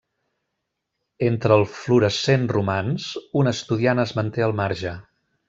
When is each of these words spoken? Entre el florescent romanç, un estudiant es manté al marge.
Entre 1.27 1.57
el 1.61 1.65
florescent 1.73 2.47
romanç, 2.55 3.07
un 3.43 3.53
estudiant 3.53 4.03
es 4.07 4.17
manté 4.23 4.49
al 4.49 4.59
marge. 4.65 4.97